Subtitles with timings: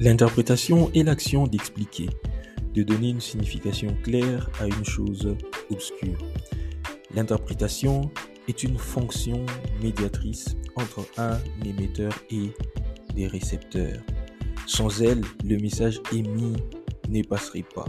[0.00, 2.08] L'interprétation est l'action d'expliquer,
[2.72, 5.36] de donner une signification claire à une chose
[5.70, 6.16] obscure.
[7.14, 8.10] L'interprétation
[8.48, 9.44] est une fonction
[9.82, 12.50] médiatrice entre un émetteur et
[13.14, 14.00] des récepteurs.
[14.66, 16.56] Sans elle, le message émis
[17.10, 17.88] ne passerait pas.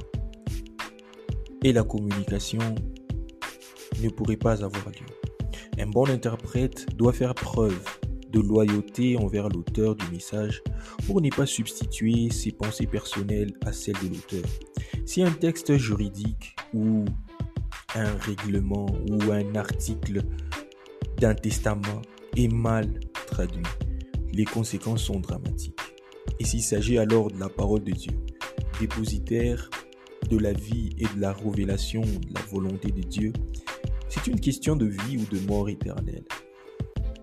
[1.63, 2.75] Et la communication
[4.03, 5.79] ne pourrait pas avoir lieu.
[5.79, 7.79] Un bon interprète doit faire preuve
[8.31, 10.61] de loyauté envers l'auteur du message
[11.05, 14.43] pour ne pas substituer ses pensées personnelles à celles de l'auteur.
[15.05, 17.05] Si un texte juridique ou
[17.95, 20.23] un règlement ou un article
[21.17, 22.01] d'un testament
[22.37, 23.63] est mal traduit,
[24.33, 25.79] les conséquences sont dramatiques.
[26.39, 28.13] Et s'il s'agit alors de la parole de Dieu,
[28.79, 29.69] dépositaire
[30.29, 33.33] de la vie et de la révélation de la volonté de Dieu,
[34.09, 36.23] c'est une question de vie ou de mort éternelle.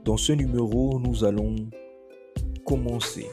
[0.08, 1.54] Dans ce numéro, nous allons
[2.64, 3.26] commencer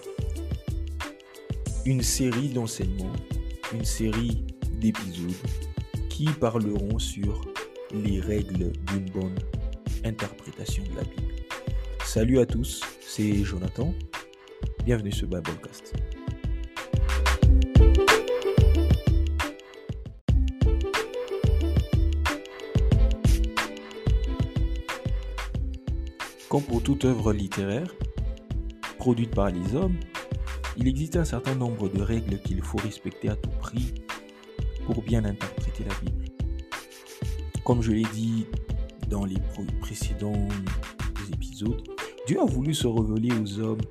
[1.86, 3.14] une série d'enseignements,
[3.74, 4.44] une série
[4.82, 5.32] d'épisodes
[6.10, 7.40] qui parleront sur
[7.94, 9.40] les règles d'une bonne
[10.04, 11.34] interprétation de la Bible.
[12.04, 13.94] Salut à tous, c'est Jonathan.
[14.84, 15.94] Bienvenue sur Biblecast.
[26.56, 27.94] Comme pour toute œuvre littéraire
[28.98, 29.98] produite par les hommes,
[30.78, 33.94] il existe un certain nombre de règles qu'il faut respecter à tout prix
[34.86, 36.24] pour bien interpréter la Bible.
[37.66, 38.46] Comme je l'ai dit
[39.10, 39.36] dans les
[39.82, 40.48] précédents
[41.34, 41.84] épisodes,
[42.26, 43.82] Dieu a voulu se révéler aux hommes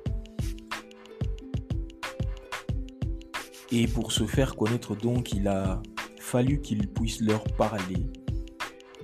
[3.71, 5.83] et pour se faire connaître donc, il a
[6.19, 8.07] fallu qu'il puisse leur parler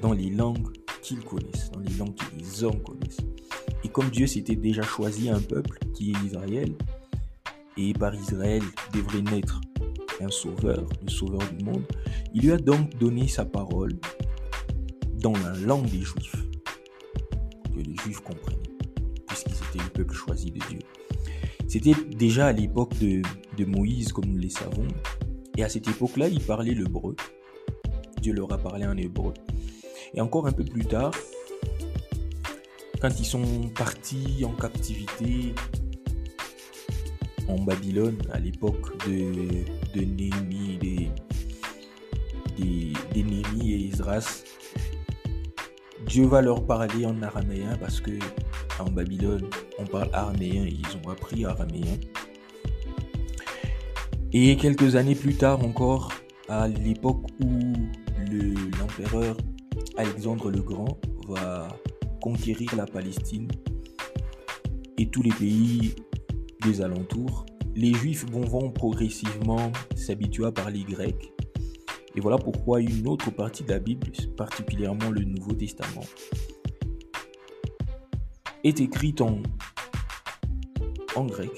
[0.02, 3.21] dans les langues qu'ils connaissent, dans les langues que les connaissent.
[3.83, 6.73] Et comme Dieu s'était déjà choisi un peuple qui est Israël,
[7.77, 8.61] et par Israël
[8.94, 9.61] devrait naître
[10.19, 11.84] un sauveur, le sauveur du monde,
[12.34, 13.94] il lui a donc donné sa parole
[15.19, 16.35] dans la langue des Juifs,
[17.73, 18.57] que les Juifs comprennent,
[19.28, 20.79] puisqu'ils étaient le peuple choisi de Dieu.
[21.67, 23.22] C'était déjà à l'époque de,
[23.57, 24.88] de, Moïse, comme nous le savons,
[25.57, 27.16] et à cette époque-là, ils parlaient l'hébreu.
[28.22, 29.34] Dieu leur a parlé en hébreu.
[30.13, 31.13] Et encore un peu plus tard,
[33.01, 35.53] quand ils sont partis en captivité
[37.47, 39.63] en Babylone, à l'époque de,
[39.94, 41.09] de des,
[42.57, 44.44] des, des et Esdras,
[46.05, 48.11] Dieu va leur parler en araméen parce que
[48.79, 49.47] en Babylone,
[49.79, 51.97] on parle araméen, ils ont appris araméen.
[54.33, 56.11] Et quelques années plus tard encore,
[56.47, 57.49] à l'époque où
[58.79, 59.35] l'empereur
[59.98, 61.68] Alexandre le Grand va
[62.22, 63.48] conquérir la Palestine
[64.98, 65.96] et tous les pays
[66.64, 67.46] des alentours,
[67.76, 71.32] les Juifs vont progressivement s'habituer à parler grec
[72.16, 76.03] et voilà pourquoi une autre partie de la Bible, particulièrement le Nouveau Testament,
[78.64, 79.42] est écrite en,
[81.16, 81.52] en grec.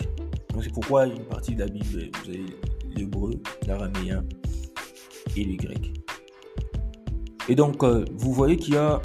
[0.62, 2.46] C'est pourquoi une partie de la Bible, vous avez
[2.96, 3.32] l'hébreu,
[3.68, 4.24] l'araméen
[5.36, 6.03] et le grec.
[7.50, 9.02] Et donc, euh, vous voyez qu'il y a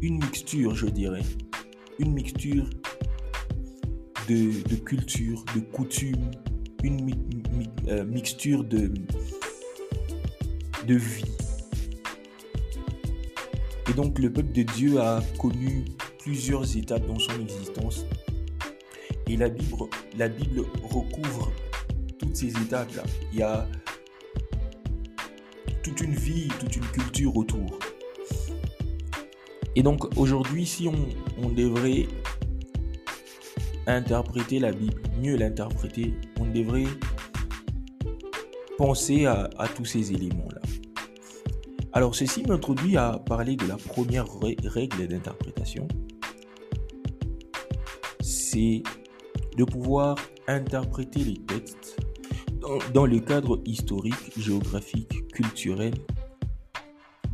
[0.00, 1.22] une mixture, je dirais,
[1.98, 2.68] une mixture
[4.28, 6.30] de, de culture, de coutumes,
[6.82, 7.10] une
[7.88, 8.92] euh, mixture de,
[10.86, 11.24] de vie.
[13.88, 15.84] Et donc le peuple de Dieu a connu
[16.20, 18.06] plusieurs étapes dans son existence.
[19.26, 19.76] Et la Bible,
[20.16, 21.50] la Bible recouvre
[22.18, 23.02] toutes ces étapes-là.
[23.32, 23.66] Il y a
[25.98, 27.78] une vie, toute une culture autour.
[29.76, 32.06] Et donc aujourd'hui, si on, devrait
[33.86, 36.86] interpréter la Bible, mieux l'interpréter, on devrait
[38.78, 40.60] penser à, tous ces éléments-là.
[41.92, 44.26] Alors ceci m'introduit à parler de la première
[44.64, 45.88] règle d'interprétation.
[48.20, 48.82] C'est
[49.56, 50.16] de pouvoir
[50.46, 51.96] interpréter les textes
[52.92, 55.14] dans, le cadre historique, géographique,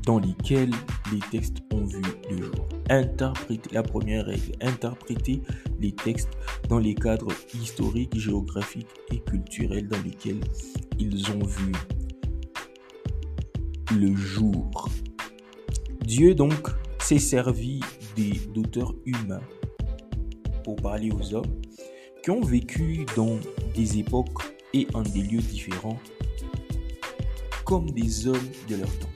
[0.05, 0.71] dans lesquels
[1.13, 2.69] les textes ont vu le jour.
[2.89, 5.43] Interpréter, la première règle, interpréter
[5.81, 6.31] les textes
[6.69, 10.41] dans les cadres historiques, géographiques et culturels dans lesquels
[10.99, 11.73] ils ont vu
[13.99, 14.89] le jour.
[16.05, 16.69] Dieu donc
[16.99, 17.81] s'est servi
[18.55, 19.43] d'auteurs humains
[20.65, 21.61] pour parler aux hommes
[22.23, 23.39] qui ont vécu dans
[23.75, 24.43] des époques
[24.73, 25.99] et en des lieux différents
[27.67, 29.11] comme des hommes de leur temps.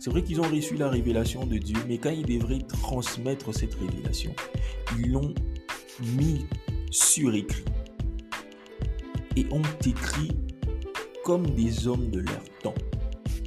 [0.00, 3.74] C'est vrai qu'ils ont reçu la révélation de Dieu, mais quand ils devraient transmettre cette
[3.74, 4.34] révélation,
[4.98, 5.32] ils l'ont
[6.16, 6.44] mis
[6.90, 7.64] sur écrit.
[9.36, 10.30] et ont écrit
[11.24, 12.74] comme des hommes de leur temps.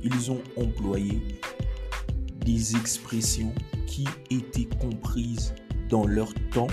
[0.04, 1.22] Ils ont employé
[2.46, 3.54] des expressions
[3.86, 5.54] qui étaient comprises
[5.90, 6.68] dans leur temps,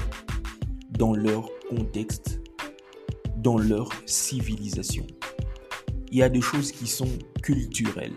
[0.90, 2.40] dans leur contexte,
[3.36, 5.06] dans leur civilisation.
[6.14, 7.08] Il y a des choses qui sont
[7.42, 8.16] culturelles,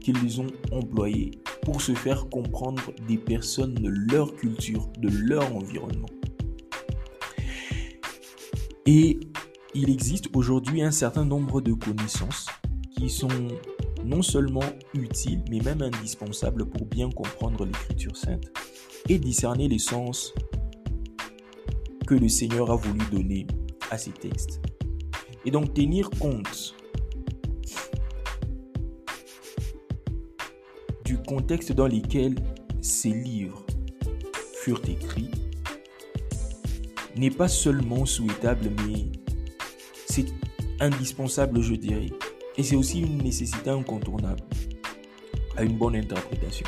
[0.00, 6.08] qu'ils ont employées pour se faire comprendre des personnes de leur culture, de leur environnement.
[8.86, 9.20] Et
[9.74, 12.46] il existe aujourd'hui un certain nombre de connaissances
[12.96, 13.28] qui sont
[14.06, 14.64] non seulement
[14.94, 18.50] utiles, mais même indispensables pour bien comprendre l'écriture sainte
[19.10, 20.32] et discerner les sens
[22.06, 23.46] que le Seigneur a voulu donner
[23.90, 24.62] à ces textes.
[25.44, 26.74] Et donc tenir compte
[31.36, 32.34] contexte dans lequel
[32.82, 33.64] ces livres
[34.54, 35.30] furent écrits
[37.16, 39.06] n'est pas seulement souhaitable, mais
[40.06, 40.26] c'est
[40.78, 42.10] indispensable, je dirais.
[42.58, 44.42] Et c'est aussi une nécessité incontournable
[45.56, 46.66] à une bonne interprétation.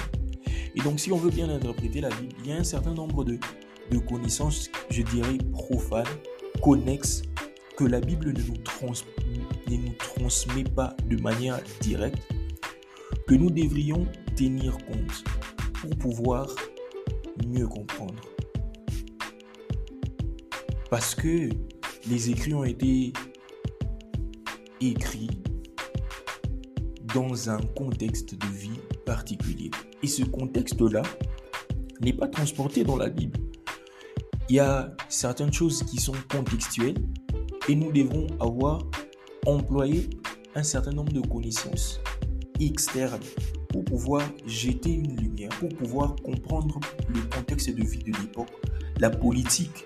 [0.75, 3.23] Et donc, si on veut bien interpréter la Bible, il y a un certain nombre
[3.23, 3.39] de,
[4.09, 6.07] connaissances, je dirais, profanes,
[6.63, 7.21] connexes,
[7.77, 12.27] que la Bible ne nous, ne nous transmet pas de manière directe,
[13.27, 15.25] que nous devrions tenir compte
[15.81, 16.49] pour pouvoir
[17.47, 18.23] mieux comprendre.
[20.91, 21.49] Parce que
[22.09, 23.13] les écrits ont été
[24.81, 25.31] écrits
[27.15, 29.71] dans un contexte de vie particulier.
[30.03, 31.03] Et ce contexte-là
[32.01, 33.39] n'est pas transporté dans la Bible.
[34.49, 37.03] Il y a certaines choses qui sont contextuelles
[37.69, 38.81] et nous devrons avoir
[39.47, 40.11] employé
[40.55, 42.01] un certain nombre de connaissances
[42.61, 43.21] externes
[43.75, 46.79] pour pouvoir jeter une lumière, pour pouvoir comprendre
[47.13, 48.53] le contexte de vie de l'époque,
[49.01, 49.85] la politique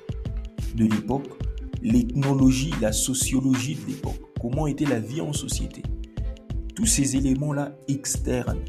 [0.74, 1.26] de l'époque,
[1.82, 5.80] l'ethnologie, la sociologie de l'époque, comment était la vie en société?
[6.76, 8.62] Tous ces éléments-là externes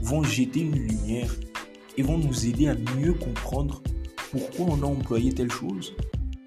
[0.00, 1.36] vont jeter une lumière
[1.98, 3.82] et vont nous aider à mieux comprendre
[4.30, 5.94] pourquoi on a employé telle chose,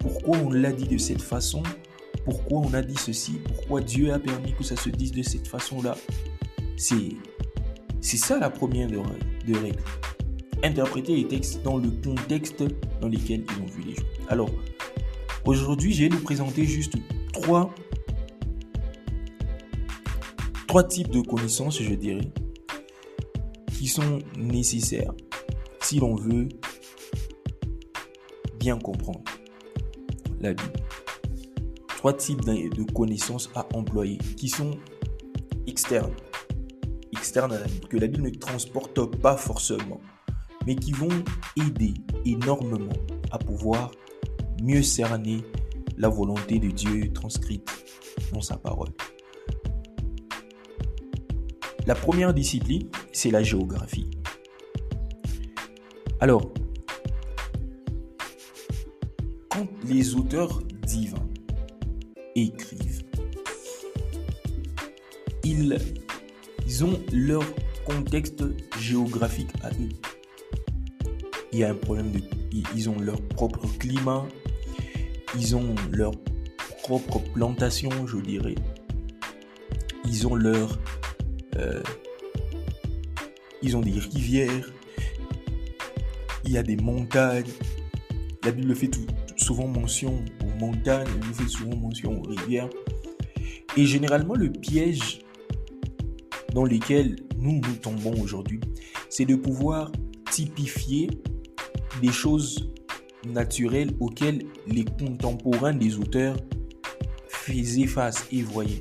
[0.00, 1.62] pourquoi on l'a dit de cette façon,
[2.24, 5.46] pourquoi on a dit ceci, pourquoi Dieu a permis que ça se dise de cette
[5.46, 5.96] façon-là.
[6.76, 7.10] C'est,
[8.04, 9.82] c'est ça la première de, règle.
[10.62, 12.62] Interpréter les textes dans le contexte
[13.00, 14.04] dans lequel ils ont vu les choses.
[14.28, 14.50] Alors,
[15.46, 16.96] aujourd'hui, je vais nous présenter juste
[17.32, 17.74] trois,
[20.68, 22.30] trois types de connaissances, je dirais,
[23.72, 25.14] qui sont nécessaires
[25.80, 26.48] si l'on veut
[28.60, 29.24] bien comprendre
[30.40, 30.72] la Bible.
[31.88, 34.72] Trois types de connaissances à employer qui sont
[35.66, 36.12] externes,
[37.32, 40.00] que la Bible ne transporte pas forcément,
[40.66, 41.08] mais qui vont
[41.56, 41.94] aider
[42.26, 42.92] énormément
[43.30, 43.90] à pouvoir
[44.62, 45.42] mieux cerner
[45.96, 47.68] la volonté de Dieu transcrite
[48.32, 48.90] dans sa parole.
[51.86, 54.10] La première discipline, c'est la géographie.
[56.20, 56.52] Alors,
[59.48, 61.28] quand les auteurs divins
[62.34, 63.04] écrivent,
[65.42, 65.78] ils,
[66.82, 67.44] ont leur
[67.84, 68.42] contexte
[68.80, 69.90] géographique à eux.
[71.52, 72.20] Il y a un problème de...
[72.74, 74.26] Ils ont leur propre climat,
[75.38, 76.12] ils ont leur
[76.82, 78.54] propre plantation, je dirais.
[80.04, 80.78] Ils ont leur...
[81.56, 81.82] Euh,
[83.62, 84.72] ils ont des rivières,
[86.44, 87.50] il y a des montagnes.
[88.42, 88.90] La Bible fait
[89.36, 92.68] souvent mention aux montagnes, elle fait souvent mention aux rivières.
[93.76, 95.23] Et généralement, le piège
[96.54, 98.60] dans lequel nous nous tombons aujourd'hui,
[99.10, 99.90] c'est de pouvoir
[100.30, 101.10] typifier
[102.00, 102.70] des choses
[103.26, 106.36] naturelles auxquelles les contemporains des auteurs
[107.28, 108.80] faisaient face et voyaient.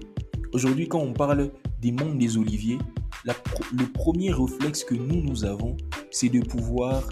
[0.53, 1.51] Aujourd'hui, quand on parle
[1.81, 2.77] des mondes des oliviers,
[3.25, 5.75] le premier réflexe que nous, nous avons,
[6.11, 7.09] c'est de pouvoir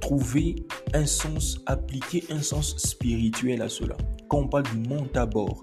[0.00, 0.56] trouver
[0.92, 3.96] un sens, appliquer un sens spirituel à cela.
[4.28, 5.62] Quand on parle du mont Tabor,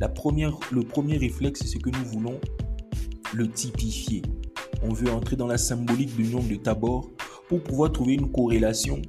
[0.00, 2.40] la première, le premier réflexe, c'est que nous voulons
[3.34, 4.22] le typifier.
[4.82, 7.10] On veut entrer dans la symbolique du nom de Tabor
[7.48, 9.00] pour pouvoir trouver une corrélation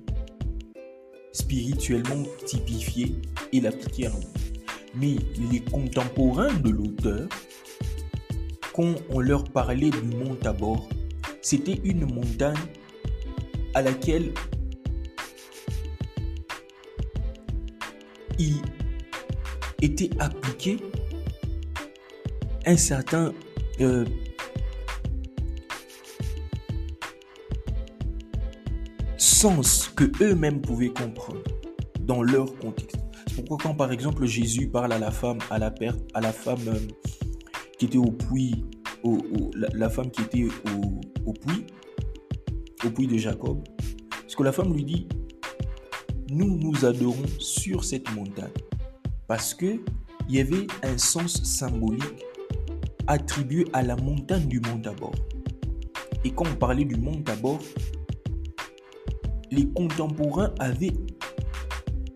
[1.31, 3.15] spirituellement typifiée
[3.51, 4.23] et l'appliquer à nous.
[4.95, 5.15] Mais
[5.51, 7.27] les contemporains de l'auteur,
[8.73, 10.87] quand on leur parlait du mont Tabor,
[11.41, 12.55] c'était une montagne
[13.73, 14.31] à laquelle
[18.37, 18.55] il
[19.81, 20.77] était appliqué
[22.65, 23.33] un certain
[23.81, 24.05] euh,
[29.17, 31.43] sens que eux-mêmes pouvaient comprendre
[32.01, 32.97] dans leur contexte.
[33.35, 36.67] Pourquoi quand par exemple Jésus parle à la femme, à la, perte, à la femme
[36.67, 36.79] euh,
[37.77, 38.63] qui était au puits,
[39.03, 39.17] au,
[39.53, 41.65] la, femme qui était au, au puits,
[42.85, 43.63] au puits de Jacob,
[44.21, 45.07] parce que la femme lui dit,
[46.29, 48.51] nous nous adorons sur cette montagne,
[49.27, 49.79] parce que
[50.29, 52.23] il y avait un sens symbolique
[53.07, 55.13] attribué à la montagne du mont Tabor.
[56.23, 57.59] Et quand on parlait du mont Tabor,
[59.51, 60.93] les contemporains avaient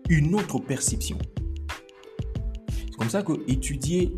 [0.08, 1.18] une autre perception.
[2.68, 4.16] C'est comme ça que étudier,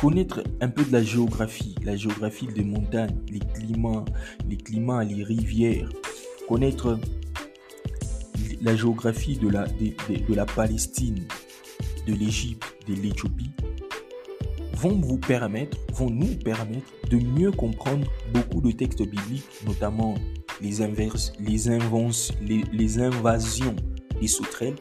[0.00, 4.04] connaître un peu de la géographie, la géographie des montagnes, les climats,
[4.48, 5.88] les climats, les rivières,
[6.48, 6.98] connaître
[8.60, 11.24] la géographie de la, de la Palestine,
[12.06, 13.50] de l'Égypte, de l'Éthiopie,
[14.82, 20.16] vont vous permettre, vont nous permettre de mieux comprendre beaucoup de textes bibliques, notamment
[20.60, 21.68] les, inverses, les,
[22.98, 23.76] invasions
[24.20, 24.74] des sauterelles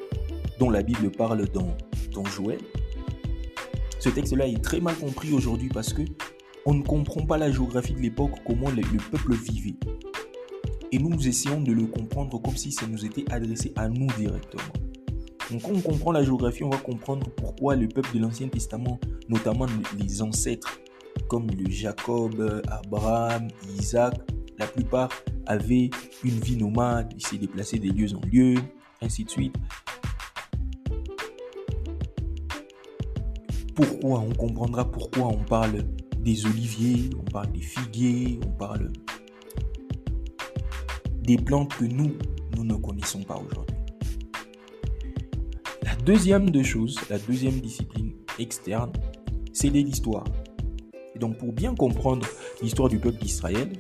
[0.60, 1.77] dont la Bible parle dans,
[2.13, 2.58] dans Joël.
[4.00, 6.01] Ce texte-là est très mal compris aujourd'hui parce que
[6.65, 9.75] on ne comprend pas la géographie de l'époque, comment le, le peuple vivait.
[10.91, 14.90] Et nous essayons de le comprendre comme si ça nous était adressé à nous directement.
[15.60, 19.65] Quand on comprend la géographie, on va comprendre pourquoi le peuple de l'Ancien Testament, notamment
[20.00, 20.79] les ancêtres
[21.27, 24.13] comme le Jacob, Abraham, Isaac,
[24.58, 25.10] la plupart
[25.46, 25.89] avaient
[26.24, 28.55] une vie nomade, ils s'est déplacés des lieux en lieu,
[29.01, 29.55] ainsi de suite.
[33.75, 35.84] Pourquoi On comprendra pourquoi on parle
[36.20, 38.91] des oliviers, on parle des figuiers, on parle
[41.24, 42.13] des plantes que nous,
[42.55, 43.80] nous ne connaissons pas aujourd'hui?
[46.05, 48.91] Deuxième de choses, la deuxième discipline externe,
[49.53, 50.24] c'est l'histoire.
[51.13, 52.25] Et donc pour bien comprendre
[52.60, 53.72] l'histoire du peuple d'Israël,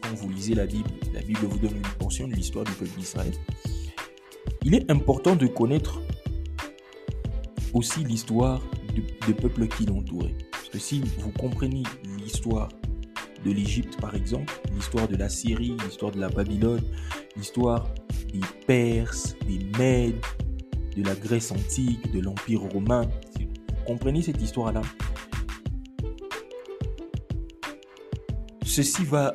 [0.00, 2.96] quand vous lisez la Bible, la Bible vous donne une portion de l'histoire du peuple
[2.96, 3.32] d'Israël,
[4.62, 6.00] il est important de connaître
[7.74, 8.62] aussi l'histoire
[9.26, 10.36] des peuples qui l'entouraient.
[10.52, 11.82] Parce que si vous comprenez
[12.22, 12.68] l'histoire
[13.44, 16.82] de l'Égypte, par exemple, l'histoire de la Syrie, l'histoire de la Babylone,
[17.36, 17.88] l'histoire
[18.32, 20.24] des Perses, des Mèdes,
[20.96, 23.02] de la Grèce antique, de l'Empire romain.
[23.86, 24.82] Comprenez cette histoire-là
[28.64, 29.34] Ceci va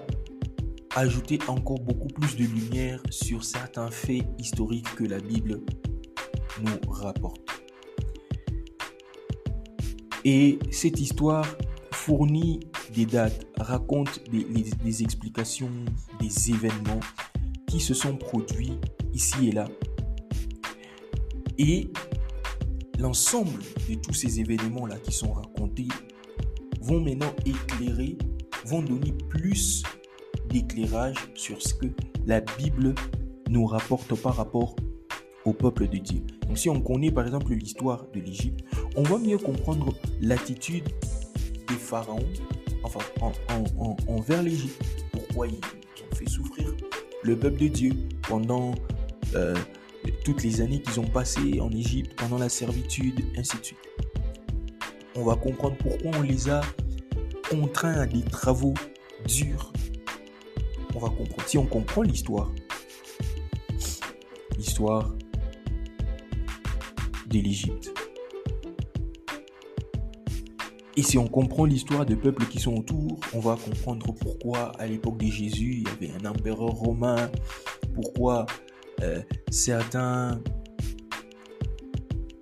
[0.96, 5.62] ajouter encore beaucoup plus de lumière sur certains faits historiques que la Bible
[6.62, 7.42] nous rapporte.
[10.24, 11.46] Et cette histoire
[11.92, 12.60] fournit
[12.94, 15.72] des dates, raconte des explications,
[16.22, 17.00] des événements
[17.68, 18.78] qui se sont produits
[19.14, 19.66] ici et là
[21.58, 21.90] et
[23.00, 25.88] l'ensemble de tous ces événements-là qui sont racontés
[26.82, 28.18] vont maintenant éclairer,
[28.66, 29.84] vont donner plus
[30.50, 31.88] d'éclairage sur ce que
[32.26, 32.94] la Bible
[33.50, 34.76] nous rapporte par rapport
[35.46, 36.22] au peuple de Dieu.
[36.48, 38.64] Donc si on connaît par exemple l'histoire de l'Égypte,
[38.96, 40.88] on va mieux comprendre l'attitude
[41.68, 42.26] des pharaons
[42.84, 43.00] enfin,
[44.08, 44.82] envers l'Égypte.
[45.12, 46.74] Pourquoi ils ont fait souffrir
[47.24, 47.92] le peuple de Dieu
[48.28, 48.76] pendant
[49.36, 49.56] euh,
[50.24, 53.80] toutes les années qu'ils ont passées en Égypte pendant la servitude, ainsi de suite.
[55.16, 56.62] On va comprendre pourquoi on les a
[57.50, 58.74] contraints à des travaux
[59.28, 59.72] durs.
[60.96, 61.48] On va comprendre.
[61.48, 62.52] Si on comprend l'histoire,
[64.58, 65.14] l'histoire
[67.28, 67.94] de l'Égypte,
[70.96, 74.86] et si on comprend l'histoire des peuples qui sont autour, on va comprendre pourquoi à
[74.86, 77.32] l'époque de Jésus, il y avait un empereur romain,
[77.96, 78.46] pourquoi
[79.02, 80.40] euh, certains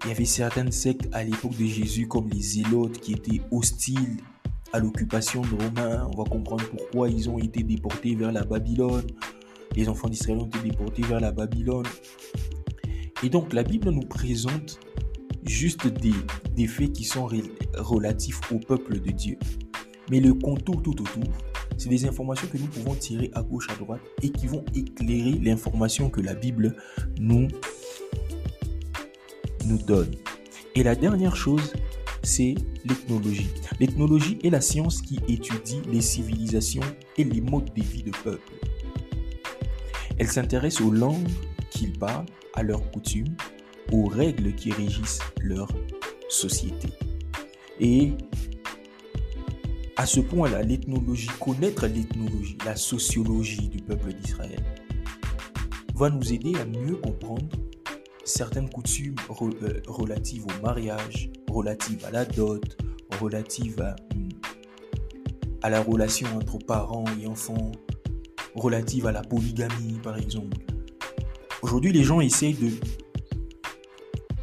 [0.03, 4.17] il y avait certaines sectes à l'époque de Jésus comme les zélotes qui étaient hostiles
[4.73, 6.09] à l'occupation de Romains.
[6.11, 9.05] On va comprendre pourquoi ils ont été déportés vers la Babylone.
[9.75, 11.85] Les enfants d'Israël ont été déportés vers la Babylone.
[13.23, 14.79] Et donc la Bible nous présente
[15.45, 16.13] juste des,
[16.55, 17.29] des faits qui sont
[17.77, 19.37] relatifs au peuple de Dieu.
[20.09, 21.31] Mais le contour tout autour,
[21.81, 25.31] c'est des informations que nous pouvons tirer à gauche, à droite et qui vont éclairer
[25.41, 26.75] l'information que la Bible
[27.19, 27.47] nous,
[29.65, 30.11] nous donne.
[30.75, 31.73] Et la dernière chose,
[32.21, 32.53] c'est
[32.85, 33.49] l'ethnologie.
[33.79, 36.83] L'ethnologie est la science qui étudie les civilisations
[37.17, 38.53] et les modes de vie de peuple.
[40.19, 41.29] Elle s'intéresse aux langues
[41.71, 43.35] qu'ils parlent, à leurs coutumes,
[43.91, 45.67] aux règles qui régissent leur
[46.29, 46.89] société.
[47.79, 48.13] Et
[50.01, 54.63] à ce point-là, l'ethnologie, connaître l'ethnologie, la sociologie du peuple d'Israël,
[55.93, 57.47] va nous aider à mieux comprendre
[58.23, 62.63] certaines coutumes euh, relatives au mariage, relatives à la dot,
[63.19, 64.29] relatives à, hmm,
[65.61, 67.71] à la relation entre parents et enfants,
[68.55, 70.57] relatives à la polygamie, par exemple.
[71.61, 72.71] Aujourd'hui, les gens essayent de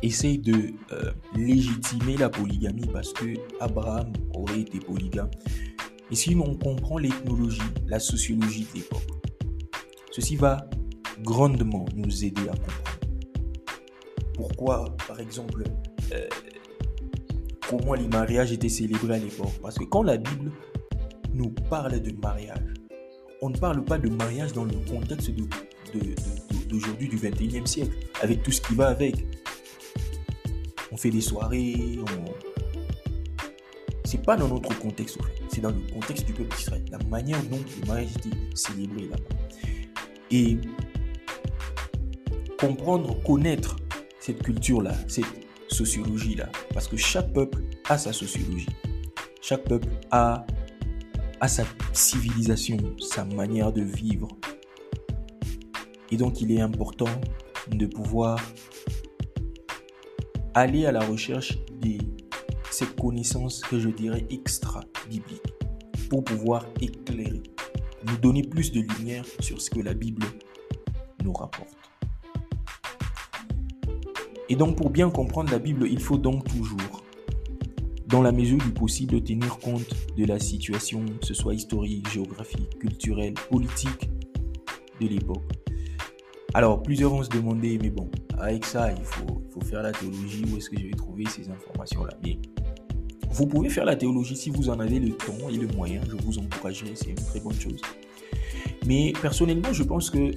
[0.02, 5.30] essaye de euh, légitimer la polygamie parce que Abraham aurait été polygame.
[6.10, 9.06] Et si on comprend l'ethnologie, la sociologie de l'époque,
[10.10, 10.68] ceci va
[11.20, 12.98] grandement nous aider à comprendre.
[14.34, 15.64] Pourquoi, par exemple,
[16.12, 16.28] euh,
[17.68, 20.52] comment les mariages étaient célébrés à l'époque Parce que quand la Bible
[21.34, 22.74] nous parle de mariage,
[23.42, 25.30] on ne parle pas de mariage dans le contexte
[26.68, 29.16] d'aujourd'hui, du 21e siècle, avec tout ce qui va avec.
[30.90, 32.34] On fait des soirées, on...
[34.04, 35.18] c'est pas dans notre contexte,
[35.48, 39.36] c'est dans le contexte du peuple d'Israël, la manière dont le mariage était célébré là-bas.
[40.30, 40.58] Et
[42.58, 43.76] comprendre, connaître
[44.20, 45.24] cette culture-là, cette
[45.68, 48.68] sociologie-là, parce que chaque peuple a sa sociologie,
[49.40, 50.44] chaque peuple a
[51.46, 54.28] sa civilisation, sa manière de vivre.
[56.10, 57.08] Et donc il est important
[57.68, 58.40] de pouvoir
[60.58, 61.98] aller à la recherche de
[62.70, 65.54] cette connaissance que je dirais extra-biblique
[66.10, 67.42] pour pouvoir éclairer,
[68.06, 70.26] nous donner plus de lumière sur ce que la Bible
[71.22, 71.76] nous rapporte.
[74.48, 77.02] Et donc pour bien comprendre la Bible, il faut donc toujours
[78.06, 82.78] dans la mesure du possible, tenir compte de la situation, que ce soit historique, géographique,
[82.78, 84.10] culturelle, politique
[85.00, 85.44] de l'époque.
[86.54, 90.56] Alors, plusieurs vont se demander, mais bon, avec ça, il faut, faire la théologie, où
[90.56, 92.14] est-ce que je vais trouver ces informations-là?
[92.24, 92.38] Mais
[93.30, 96.16] vous pouvez faire la théologie si vous en avez le temps et le moyen, je
[96.24, 97.80] vous encouragerai, c'est une très bonne chose.
[98.86, 100.32] Mais personnellement, je pense que euh,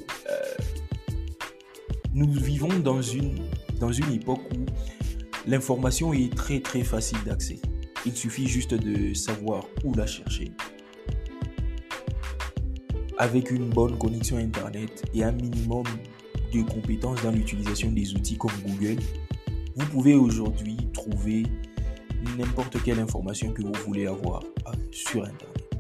[2.14, 3.40] nous vivons dans une,
[3.80, 4.66] dans une époque où
[5.48, 7.60] L'information est très très facile d'accès.
[8.06, 10.52] Il suffit juste de savoir où la chercher.
[13.18, 15.86] Avec une bonne connexion Internet et un minimum
[16.52, 19.02] de compétences dans l'utilisation des outils comme Google,
[19.76, 21.44] vous pouvez aujourd'hui trouver
[22.38, 25.76] n'importe quelle information que vous voulez avoir euh, sur Internet.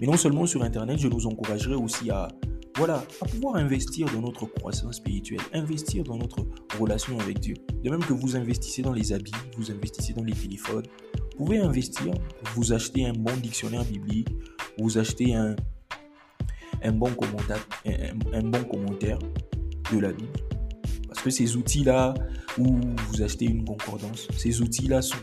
[0.00, 2.28] Mais non seulement sur Internet, je nous encouragerai aussi à
[2.76, 6.46] voilà, à pouvoir investir dans notre croissance spirituelle, investir dans notre
[6.78, 7.54] relation avec Dieu.
[7.82, 11.58] De même que vous investissez dans les habits, vous investissez dans les téléphones, vous pouvez
[11.58, 12.12] investir,
[12.54, 14.28] vous achetez un bon dictionnaire biblique,
[14.78, 15.56] vous achetez un,
[16.82, 19.18] un, bon, commentaire, un, bon commentaire
[19.92, 20.38] de la Bible.
[21.08, 22.14] Parce que ces outils-là,
[22.58, 25.16] où vous achetez une concordance, ces outils-là sont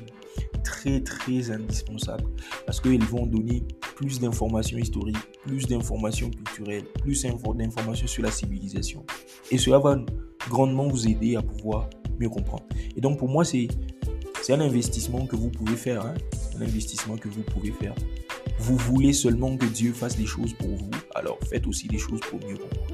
[0.64, 2.30] très très indispensables
[2.66, 3.64] parce qu'ils vont donner
[3.96, 9.06] plus d'informations historiques, plus d'informations culturelles, plus d'informations sur la civilisation.
[9.52, 9.98] Et cela va
[10.50, 12.64] grandement vous aider à pouvoir mieux comprendre.
[12.96, 13.68] Et donc pour moi, c'est
[14.50, 16.06] un investissement que vous pouvez faire.
[16.06, 16.16] Hein.
[16.58, 17.96] Un investissement que vous pouvez faire.
[18.60, 22.20] Vous voulez seulement que Dieu fasse des choses pour vous, alors faites aussi des choses
[22.30, 22.93] pour mieux comprendre.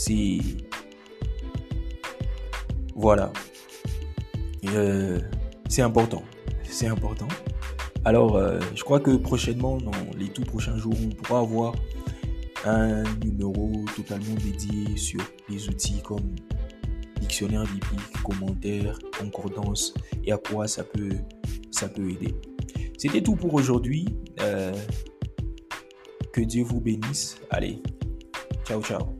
[0.00, 0.38] C'est...
[2.94, 3.30] Voilà.
[5.68, 6.22] C'est important.
[6.64, 7.28] C'est important.
[8.06, 11.74] Alors, euh, je crois que prochainement, dans les tout prochains jours, on pourra avoir
[12.64, 16.34] un numéro totalement dédié sur les outils comme
[17.20, 19.92] dictionnaire biblique, commentaires, concordance
[20.24, 21.12] et à quoi ça peut,
[21.70, 22.34] ça peut aider.
[22.96, 24.06] C'était tout pour aujourd'hui.
[24.40, 24.72] Euh,
[26.32, 27.36] que Dieu vous bénisse.
[27.50, 27.82] Allez,
[28.64, 29.19] ciao, ciao.